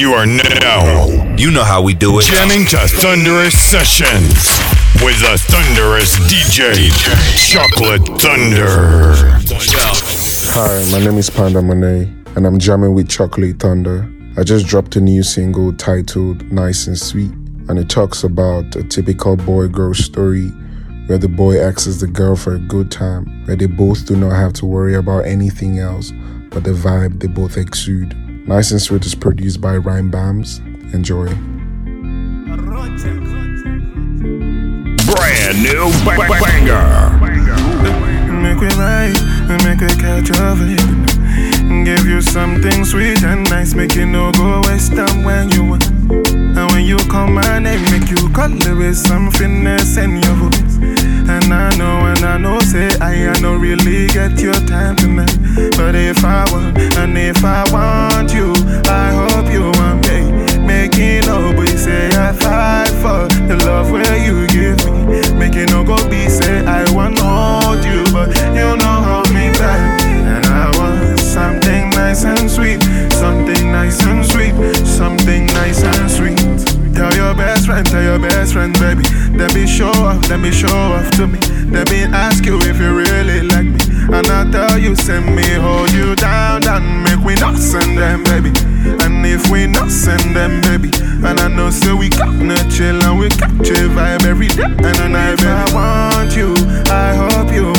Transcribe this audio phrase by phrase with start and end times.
[0.00, 1.36] You are now.
[1.36, 2.24] You know how we do it.
[2.24, 4.48] Jamming to Thunderous Sessions
[5.04, 6.88] with the Thunderous DJ,
[7.36, 9.26] Chocolate Thunder.
[10.54, 14.10] Hi, my name is Panda Monet, and I'm jamming with Chocolate Thunder.
[14.38, 17.32] I just dropped a new single titled Nice and Sweet,
[17.68, 20.46] and it talks about a typical boy girl story
[21.08, 24.32] where the boy asks the girl for a good time, where they both do not
[24.32, 26.10] have to worry about anything else
[26.50, 28.29] but the vibe they both exude.
[28.46, 30.58] Nice and Sweet is produced by Rhyme Bams.
[30.92, 31.26] Enjoy.
[35.06, 37.18] Brand new ba- ba- banger.
[38.42, 39.16] Make we ride,
[39.64, 41.19] make we catch a vibe.
[41.84, 45.84] Give you something sweet and nice, make you no go waste time when you want.
[46.10, 50.76] And when you call my name, make you it with some finesse in your voice.
[51.28, 55.36] And I know, and I know, say I, I don't really get your time tonight.
[55.76, 58.52] But if I want, and if I want you,
[58.88, 60.58] I hope you want me.
[60.64, 65.38] Making up, we say I fight for the love where you give me.
[65.38, 69.89] Making no go be say I want hold you, but you know hold me back.
[72.10, 74.52] Nice and sweet, something nice and sweet,
[74.84, 76.92] something nice and sweet.
[76.92, 79.04] Tell your best friend, tell your best friend, baby.
[79.38, 81.38] Let me show off, let me show off to me.
[81.70, 83.78] Let me ask you if you really like me.
[84.12, 88.24] And I tell you, send me, hold you down, down, make we not send them,
[88.24, 88.50] baby.
[89.04, 90.90] And if we not send them, baby.
[91.24, 94.64] And I know, so we gonna chill and we capture vibe every day.
[94.64, 96.54] And I, if I want you,
[96.90, 97.70] I hope you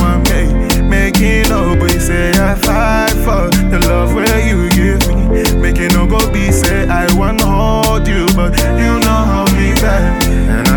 [3.72, 5.61] the love where you give me.
[5.61, 8.52] Making no go be say I wanna hold you, but
[8.83, 10.70] you know hold me back.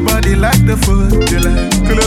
[0.00, 1.68] Celebrate your body like the 4th of July.
[1.86, 2.00] Cool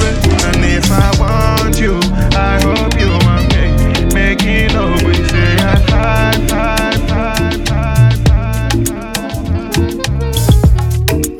[0.48, 2.00] And if I want you,
[2.36, 3.66] I hope you want me.
[4.14, 8.58] Make it up, we say I fight, fight, fight, fight, fight,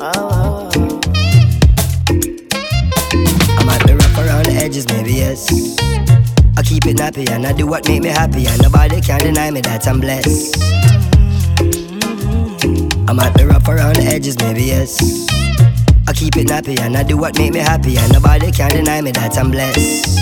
[0.00, 0.70] Oh,
[3.58, 5.48] I'm at the rough around the edges, maybe yes.
[6.56, 9.50] I keep it nappy and I do what make me happy, and nobody can deny
[9.50, 10.54] me that I'm blessed.
[11.58, 13.08] Mm-hmm.
[13.08, 15.24] I'm at the rough around the edges, maybe yes.
[16.14, 19.10] Keep it nappy and I do what make me happy, and nobody can deny me
[19.12, 20.14] that I'm blessed.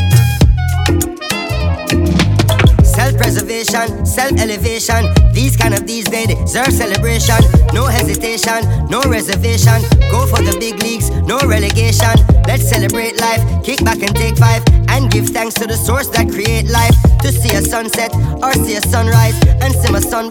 [2.83, 5.07] Self preservation, self elevation.
[5.33, 7.37] These kind of these days deserve celebration.
[7.75, 9.81] No hesitation, no reservation.
[10.11, 12.17] Go for the big leagues, no relegation.
[12.47, 14.63] Let's celebrate life, kick back and take five.
[14.89, 16.97] And give thanks to the source that create life.
[17.21, 19.37] To see a sunset or see a sunrise.
[19.63, 20.29] And see my son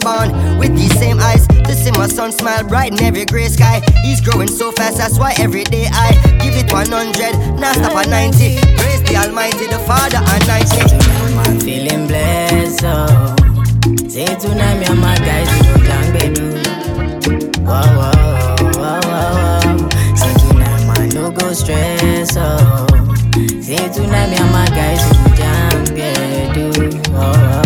[2.12, 3.80] Son smile bright in every gray sky.
[4.02, 6.12] He's growing so fast, that's why every day I
[6.42, 8.58] give it 100, now stop at 90.
[8.76, 11.48] Praise the Almighty, the Father and 90.
[11.48, 13.34] I'm feeling blessed, oh.
[14.08, 16.46] Say tonight me and my guys we go jam bedu.
[17.64, 18.12] Whoa, whoa,
[18.76, 19.88] whoa, whoa, whoa.
[20.14, 22.86] Say tonight man no go stress, oh.
[23.62, 26.68] Say tonight me and my guys we go jam bedu.
[27.14, 27.61] Oh, oh,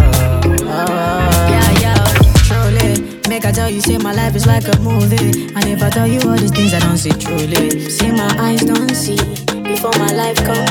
[3.36, 5.52] Make I tell you, say my life is like a movie.
[5.54, 7.90] And if I tell you all these things, I don't see truly.
[7.90, 9.18] See my eyes don't see
[9.62, 10.65] before my life come.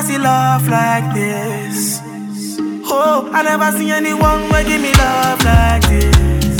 [0.00, 2.00] Never see love like this.
[2.84, 6.58] Oh, I never see anyone will give me love like this.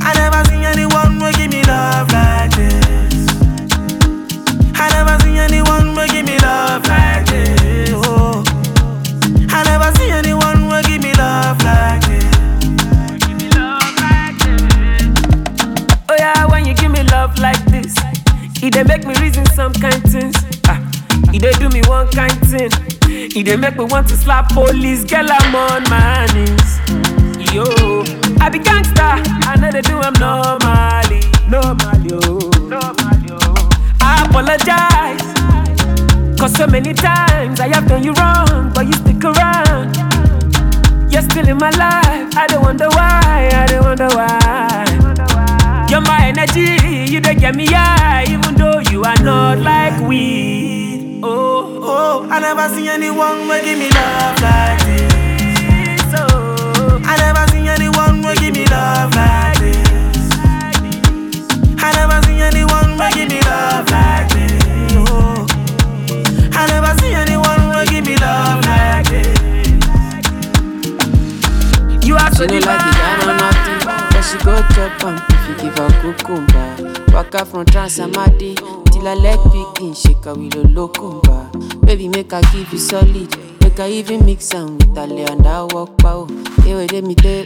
[0.00, 3.28] I never see anyone will give me love like this.
[4.74, 7.90] I never see anyone will give me love like this.
[7.94, 8.42] Oh,
[9.50, 12.24] I never see anyone give me love like this.
[16.08, 17.94] Oh yeah, when you give me love like this,
[18.62, 20.53] it dey make me reason some kind things.
[21.34, 22.70] It dey do me one kind thing.
[23.08, 27.52] It dey make me want to slap police, girl I'm on my knees.
[27.52, 27.64] Yo,
[28.40, 29.02] I be gangster,
[29.50, 33.70] I know they do I'm normally, normally, oh, normally, oh.
[34.00, 35.34] I apologize,
[36.38, 39.94] Cause so many times I have done you wrong, but you stick around.
[41.12, 42.36] You're still in my life.
[42.36, 43.50] I don't wonder why.
[43.54, 45.86] I don't wonder why.
[45.88, 47.12] You're my energy.
[47.12, 50.93] You don't get me high, even though you are not like we.
[51.26, 56.02] Oh, oh, I never see anyone who give me love like this.
[56.20, 60.28] Oh, I never see anyone give me love like this.
[61.80, 64.92] I never see anyone give me love like this.
[65.00, 65.46] Oh,
[66.52, 69.40] I never see anyone give me love like this.
[72.06, 72.76] You are so divine.
[72.76, 74.12] like.
[74.12, 76.68] But she go chop am if you give her cucumber.
[77.14, 81.50] Waka from Transamadi her leg begin shake a locumba.
[81.84, 83.28] Baby, make her give you solid.
[83.60, 86.26] Make her even mix am with lay and her walk pow.
[86.62, 87.44] Hey, wait, let me tell,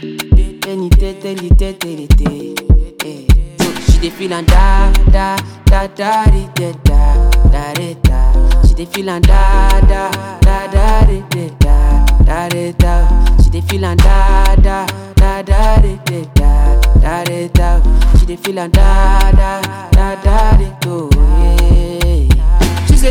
[0.69, 2.55] any te, tell you, te, tell you, te.
[3.03, 3.25] Eh.
[3.59, 5.35] So she dey feel and da da
[5.65, 8.61] da da di, da da da di, da.
[8.67, 10.11] She dey feel and da da
[10.41, 13.37] da da di, da da da di, da.
[13.43, 14.85] She dey feel and da da
[15.15, 18.17] da da di, da da da di, da.
[18.17, 19.61] She dey feel and da da
[19.91, 21.38] da da yeah.
[21.38, 21.38] She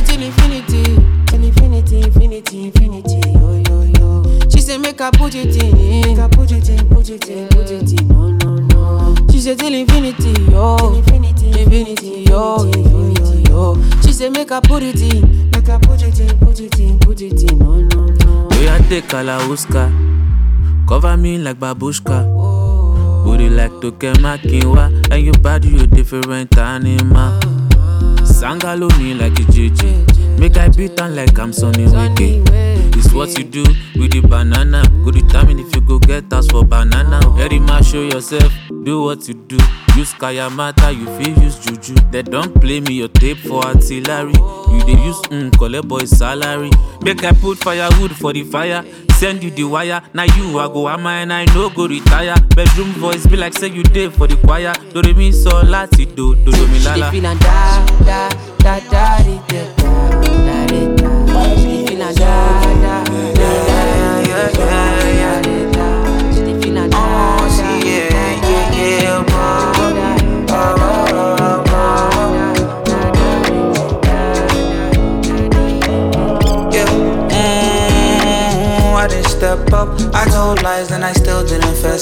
[0.00, 0.82] say till infinity,
[1.26, 4.48] till infinity, infinity, infinity, yo yo yo.
[4.50, 7.48] She say make her put it in, make her put it in, put it in,
[7.48, 9.14] put it in, no no no.
[9.30, 13.76] She say till infinity, yo, infinity, infinity, yo, infinity, yo.
[14.02, 16.98] She say make her put it in, make her put it in, put it in,
[17.00, 18.48] put it in, no no no.
[18.52, 19.90] We are take Kalauska.
[20.88, 22.24] Cover me like babushka.
[23.24, 25.12] Booty like Tokema Kinwa.
[25.12, 27.57] And your body, you different animal.
[28.38, 30.38] Sangalo me like a JJ.
[30.38, 32.40] Make I beat on like I'm Sonny Wiki.
[32.96, 33.64] It's what you do
[33.96, 34.82] with the banana.
[35.04, 37.20] Go determine if you go get us for banana.
[37.36, 38.52] Very much show yourself,
[38.84, 39.56] do what you do.
[39.96, 41.94] Use Kayamata, you feel use Juju.
[42.12, 44.34] They don't play me your tape for artillery.
[44.34, 46.70] You they use mm, collect boy salary.
[47.02, 48.84] Make I put firewood for the fire.
[49.18, 50.00] Send you the wire.
[50.14, 52.36] Now you I go ama and I no go retire.
[52.54, 54.72] Bedroom voice be like say you did for the choir.
[54.92, 57.10] Do re mi so lati do do do mi She lala.
[58.04, 58.28] da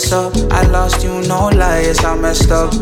[0.06, 0.52] didn't up.
[0.52, 2.72] I lost you, no lies, I messed up.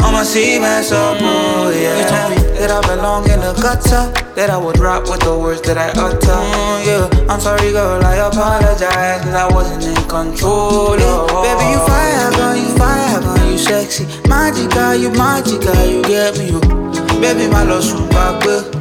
[0.00, 1.98] I'ma see mess up, oh yeah.
[1.98, 5.36] You told me that I belong in the gutter, that I would rap with the
[5.36, 6.16] words that I utter.
[6.16, 10.96] Mm, yeah, I'm sorry, girl, I apologize, cause I wasn't in control.
[10.98, 11.42] Oh.
[11.42, 14.04] Baby, you fire, girl, you fire, girl, you sexy.
[14.30, 16.60] Magica, you magica, you get me, you.
[17.20, 18.72] Baby, my love, super good.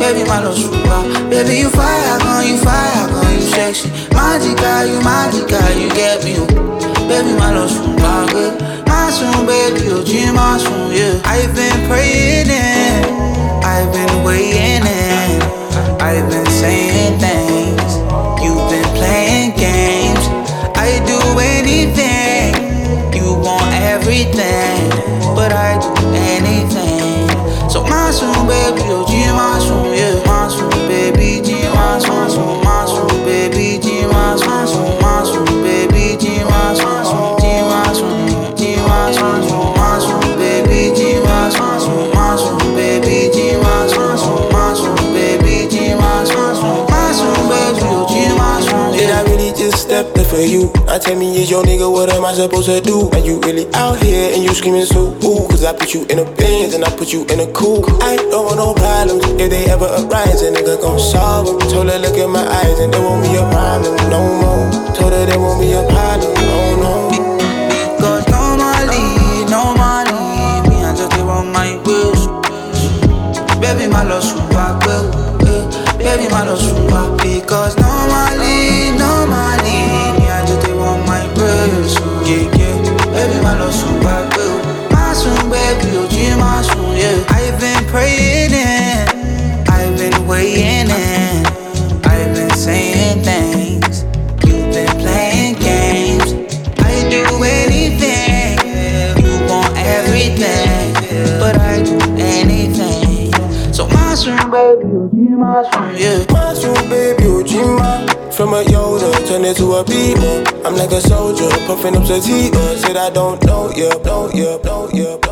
[0.00, 1.30] Baby, my love, super.
[1.30, 3.88] Baby, you fire, girl, you fire, girl, you sexy.
[4.10, 6.46] Magica, you magica, you get me, you.
[7.08, 8.60] Baby, my love, super good.
[8.86, 9.10] My
[9.46, 10.58] baby, you G, my
[10.92, 11.20] yeah.
[11.24, 13.04] I've been praying in,
[13.62, 15.42] I've been waiting in,
[16.00, 17.92] I've been saying things.
[18.42, 20.24] You've been playing games.
[20.76, 22.54] I do anything,
[23.14, 24.90] you want everything,
[25.34, 27.70] but I do anything.
[27.70, 29.58] So my soon, baby, you G, my
[29.94, 30.21] yeah.
[50.42, 50.72] For you?
[50.88, 53.10] I tell me, is your nigga, what am I supposed to do?
[53.14, 56.18] And you really out here and you screaming so ooh, cause I put you in
[56.18, 57.86] a Benz and I put you in a coupe.
[58.02, 59.22] I don't want no problems.
[59.40, 61.58] If they ever arise, a nigga gon' solve them.
[61.70, 64.66] Told her, look in my eyes and there won't be a problem no more.
[64.98, 66.94] Told her there won't be a problem, no, no.
[68.02, 72.26] Cause normally, normally, me and just they my wheels.
[73.62, 75.06] Baby, my love super well.
[75.46, 75.62] eh.
[75.98, 77.04] Baby, my love super.
[77.22, 79.51] Because normally, normally,
[83.22, 83.28] yeah.
[83.28, 84.90] Baby, my love super well.
[84.90, 87.24] My soon, baby, you G, my soon, yeah.
[87.28, 91.46] I've been praying in, I've been waiting in,
[92.04, 94.04] I've been saying things.
[94.46, 96.32] You've been playing games.
[96.78, 98.58] I do anything.
[99.24, 100.94] You want everything,
[101.38, 103.32] but I do anything.
[103.72, 105.96] So my soon, baby, be my soon,
[108.42, 110.66] From a Yoda, turn a.
[110.66, 112.76] I'm like a soldier, puffing up sativa.
[112.76, 115.22] Said I don't know, yeah, no, yeah, no, yeah.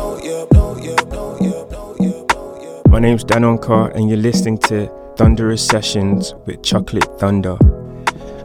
[2.87, 4.87] My name's Dan Onkar, and you're listening to
[5.17, 7.57] Thunderous Sessions with Chocolate Thunder.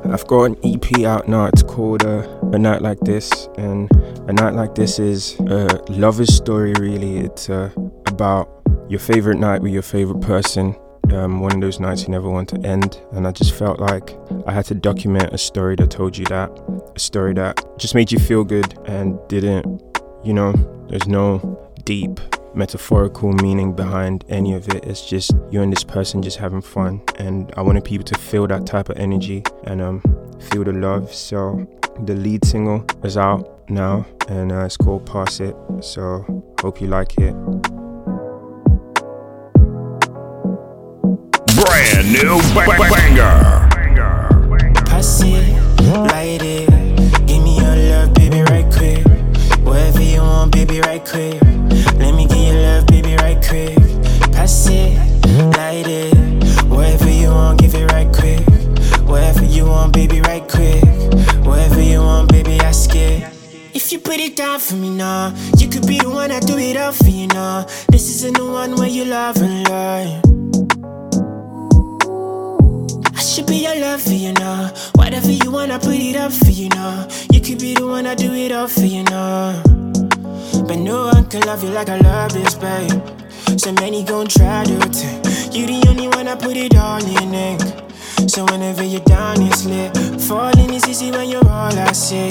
[0.04, 1.44] I've got an EP out now.
[1.44, 3.88] It's called uh, A Night Like This, and
[4.28, 6.72] A Night Like This is a lover's story.
[6.80, 7.70] Really, it's uh,
[8.06, 8.48] about
[8.88, 10.74] your favorite night with your favorite person.
[11.12, 14.18] Um, one of those nights you never want to end, and I just felt like
[14.46, 16.50] I had to document a story that told you that,
[16.94, 19.82] a story that just made you feel good and didn't,
[20.24, 20.52] you know,
[20.88, 22.20] there's no deep
[22.54, 24.84] metaphorical meaning behind any of it.
[24.84, 28.46] It's just you and this person just having fun, and I wanted people to feel
[28.48, 30.00] that type of energy and um,
[30.50, 31.12] feel the love.
[31.14, 31.66] So
[32.04, 36.24] the lead single is out now, and uh, it's called "Pass It." So
[36.60, 37.75] hope you like it.
[41.92, 43.68] Brand new ba- ba- banger.
[44.86, 45.54] Pass it,
[46.10, 46.68] light it.
[47.26, 49.04] Give me your love, baby, right quick.
[49.62, 51.40] Whatever you want, baby, right quick.
[52.00, 53.76] Let me get your love, baby, right quick.
[54.32, 54.98] Pass it,
[55.56, 56.14] light it.
[56.64, 58.44] Whatever you want, give it right quick.
[59.08, 60.82] Whatever you want, baby, right quick.
[61.46, 63.32] Whatever you want, baby, ask it.
[63.74, 66.58] If you put it down for me now, you could be the one I do
[66.58, 67.62] it all for you now.
[67.90, 70.25] This isn't the one where you love and learn.
[73.26, 74.68] Should be your love for you now.
[74.94, 77.08] Whatever you want, I put it up for you now.
[77.32, 79.62] You could be the one I do it all for you now.
[80.66, 82.90] But no one can love you like I love this, babe.
[83.58, 85.54] So many gon' try to take.
[85.54, 87.60] You the only one I put it all in ink.
[88.30, 89.96] So whenever you're down, it's lit.
[90.22, 92.30] Falling is easy when you're all I see.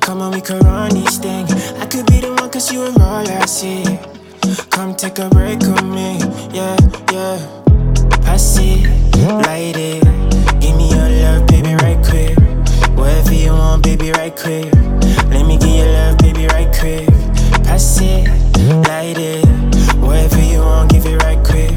[0.00, 1.46] Come on, we could run this thing.
[1.78, 3.84] I could be the one cause you are all I see.
[4.70, 6.18] Come take a break with me,
[6.52, 6.76] yeah,
[7.12, 7.38] yeah.
[8.22, 8.79] Pass it,
[9.26, 10.02] light it.
[10.60, 12.38] Give me your love, baby, right quick.
[12.96, 14.72] Whatever you want, baby, right quick.
[15.30, 17.08] Let me get your love, baby, right quick.
[17.64, 18.28] Pass it,
[18.88, 19.44] light it.
[19.96, 21.72] Whatever you want, give it right quick.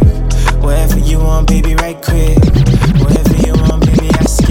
[0.63, 2.37] Whatever you want, baby, right quick.
[3.01, 4.09] Whatever you want, baby.
[4.09, 4.42] I just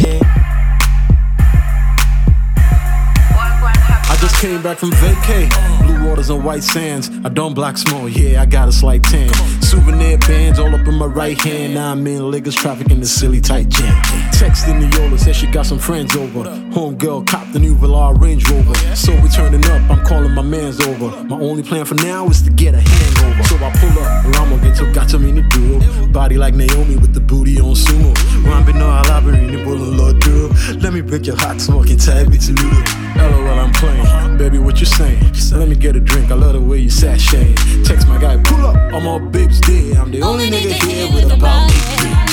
[4.43, 5.49] came back from vacay.
[5.87, 7.09] Blue waters and white sands.
[7.25, 9.33] I don't block small, yeah, I got a slight tan.
[9.63, 11.75] Souvenir bands all up in my right hand.
[11.75, 14.32] Now I'm in Lagos traffic in the silly tight jam.
[14.43, 16.43] Texting Neola, said she got some friends over.
[16.75, 18.75] Homegirl copped the new Velar Range Rover.
[18.97, 21.23] So we turning up, I'm calling my mans over.
[21.27, 23.45] My only plan for now is to get a hangover.
[23.45, 26.09] So I pull up, Ramo get to got me the duo.
[26.09, 28.13] Body like Naomi with the booty on sumo.
[28.43, 30.49] Rambino alabarini bullet lord duro.
[30.81, 32.83] Let me break your hot smoking tag me to noodle.
[33.15, 34.39] LOL, I'm playing.
[34.39, 35.23] Baby, what you saying?
[35.53, 36.33] Let me get a drink.
[36.33, 37.55] I love the way you sashay.
[37.85, 38.75] Text my guy, pull up.
[38.93, 39.99] I'm all babes dead.
[39.99, 42.32] I'm the only, nigga here with a eight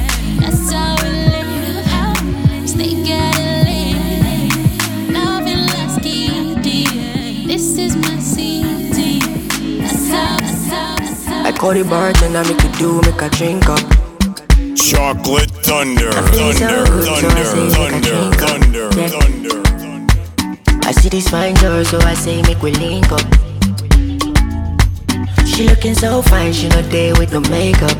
[11.58, 13.80] Call the bartender, make it do, make a drink up.
[14.76, 18.94] Chocolate thunder, thunder, good, so I thunder, say make a thunder, up.
[18.94, 23.26] thunder, I see this fine girl, so I say make we link up.
[25.46, 27.96] She looking so fine, she no day with no makeup.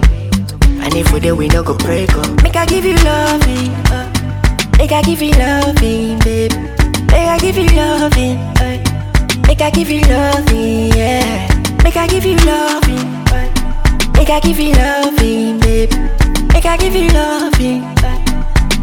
[0.84, 2.42] And if we there, we no go break up.
[2.42, 4.12] Make I give you loving, uh.
[4.78, 6.52] make I give you loving, babe.
[7.10, 9.42] Make I give you loving, uh.
[9.46, 11.48] make I give you loving, yeah.
[11.82, 13.15] Make I give you loving.
[14.16, 15.92] Make I give you loving, babe.
[16.52, 17.82] Make I give you loving,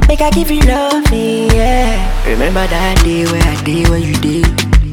[0.08, 2.30] make I give you loving, yeah.
[2.30, 4.46] Remember that day where I did when you did,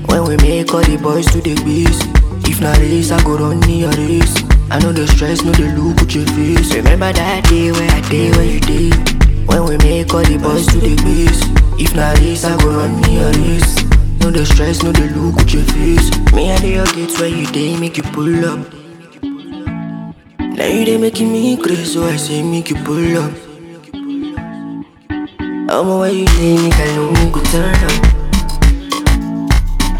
[0.08, 2.08] when we make all the boys to the beast.
[2.48, 4.34] If not race, I go run a race.
[4.70, 6.74] I know the stress, know the look with your face.
[6.74, 10.66] Remember that day where I did when you did, when we make all the boys
[10.68, 11.44] to the beast.
[11.78, 13.76] If not race, I go run a race.
[14.20, 16.08] Know the stress, know the look with your face.
[16.32, 18.79] Me and the your gates where you day make you pull up.
[20.60, 23.32] Now you they making me crazy, so I say make you pull up.
[25.72, 27.96] I'm away you lay me, I know me turn up.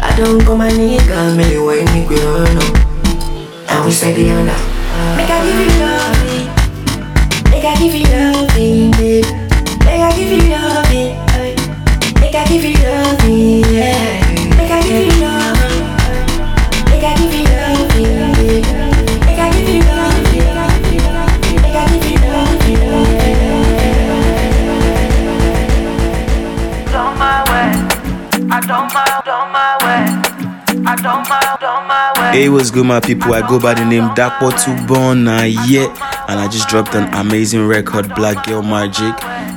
[0.05, 2.13] I don't go my nigga, me why me go
[2.45, 2.77] up.
[3.71, 4.53] I will say the honor.
[5.17, 6.21] Make I give you love,
[7.49, 9.25] make I give you loving, babe.
[9.81, 11.57] Make I give you ay.
[12.21, 14.21] make I give you loving, yeah.
[14.57, 15.60] Make I give you loving,
[32.31, 33.33] Hey, what's good, my people?
[33.33, 35.25] I go by the name Dapo Tubon
[35.67, 39.13] yeah, and I just dropped an amazing record, Black Girl Magic.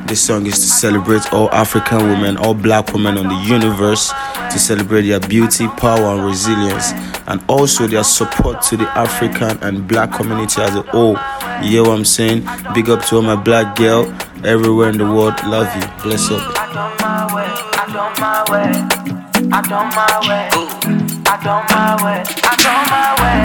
[0.08, 4.08] This song is to celebrate all African women, all black women on the universe,
[4.50, 6.90] to celebrate their beauty, power, and resilience,
[7.28, 11.16] and also their support to the African and black community as a whole.
[11.62, 12.44] You hear what I'm saying?
[12.74, 14.12] Big up to all my black girl
[14.44, 15.34] everywhere in the world.
[15.46, 16.02] Love you.
[16.02, 16.42] Bless up.
[16.58, 17.44] I don't my way.
[17.78, 19.50] I don't my way.
[19.52, 21.03] I don't my way.
[21.34, 22.22] I don't my way.
[22.46, 23.42] I don't my way.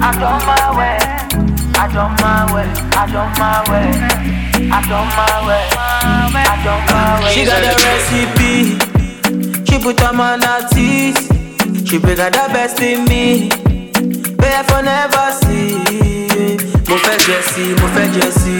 [0.00, 0.96] I don't my way.
[1.76, 2.64] I don't my way.
[2.96, 3.92] I don't my way.
[4.72, 5.68] I don't my way.
[6.40, 7.32] I don't my way.
[7.34, 8.80] She got a recipe.
[9.68, 10.12] She put her
[10.72, 11.20] teeth.
[11.86, 13.50] She bigger the best in me.
[14.40, 15.76] Pay for never see.
[16.88, 17.16] Mo fẹ́
[17.52, 18.06] sí, mo fẹ́
[18.40, 18.56] sí.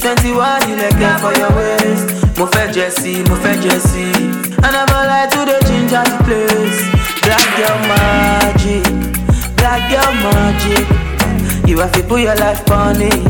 [0.00, 2.06] Twenty one ilẹ̀kẹ̀ for your waist.
[2.38, 3.54] Mo fẹ́ sí, mo fẹ́
[3.90, 4.06] sí.
[4.62, 6.69] I never lie to the ginger the place.
[10.50, 11.68] Magic.
[11.68, 13.22] You have to put your life on it.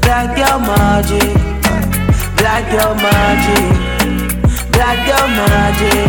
[0.00, 1.32] Black girl magic,
[2.36, 3.64] black girl magic,
[4.72, 6.08] black girl magic.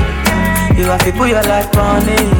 [0.77, 2.31] You have to put your life on it.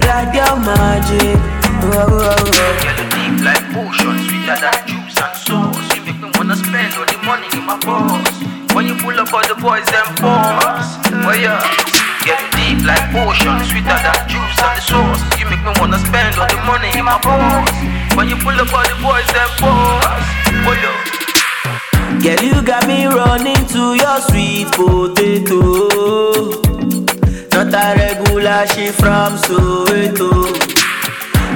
[0.00, 1.38] Black girl magic.
[1.82, 2.82] Whoa, whoa, whoa.
[3.14, 5.96] deep like ocean, sweeter than juice and sauce.
[5.96, 8.74] You make me wanna spend all the money in my purse.
[8.74, 11.62] When you pull up all the boys and pause, oh yeah.
[12.24, 15.31] Get deep like ocean, sweeter than juice and sauce.
[15.62, 18.16] Make me wanna spend all the money in my purse.
[18.16, 20.26] When you pull up all the boys and pause,
[20.66, 22.18] oh yeah.
[22.18, 25.86] Girl, you got me running to your sweet potato.
[27.54, 30.50] Not a regular, she from Soweto.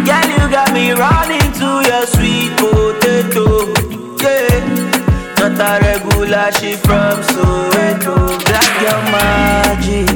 [0.07, 3.75] Girl, you got me running to your sweet potato.
[4.23, 4.63] Yeah.
[5.41, 8.39] Not a regular, she from Soweto.
[8.47, 10.07] Black girl magic,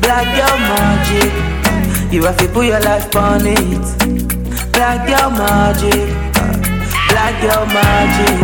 [0.00, 1.57] black girl magic.
[2.10, 3.84] You have to put your life on it.
[4.72, 6.08] Black girl magic,
[7.10, 8.38] black girl magic.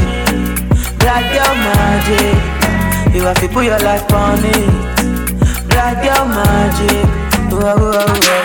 [0.98, 5.68] Black girl magic, you have to put your life on it.
[5.68, 7.06] Black girl magic,
[7.50, 8.43] whoa, whoa, whoa.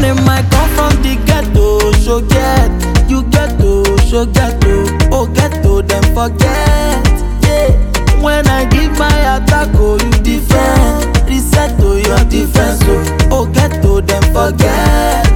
[0.00, 2.70] Name I come from the ghetto, so get.
[3.08, 4.84] You ghetto, so ghetto.
[5.10, 7.04] Oh ghetto, then forget.
[7.42, 8.22] Yeah.
[8.22, 11.28] When I give my attack, oh you defend.
[11.28, 13.28] Reset to your defense, oh.
[13.30, 15.27] Oh ghetto, then forget.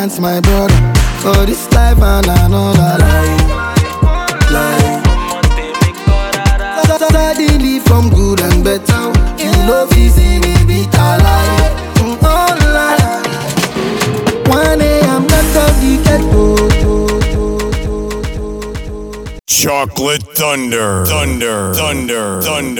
[0.00, 0.80] Chance, my brother,
[1.20, 3.40] for this life and another life.
[4.50, 5.04] Life.
[6.98, 9.04] Suddenly from good and better,
[9.42, 10.54] you know see me
[12.22, 13.26] Oh, life.
[14.80, 16.70] AM, not of the ghetto.
[19.46, 22.60] Chocolate thunder, thunder, thunder, thunder.